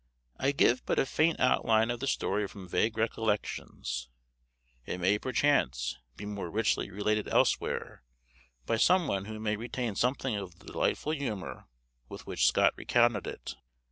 [0.39, 3.83] I give but a faint outline of the story from vague recollection;
[4.87, 8.01] it may, perchance, be more richly related elsewhere,
[8.65, 11.67] by some one who may retain something of the delightful humor
[12.09, 13.53] with which Scott recounted it.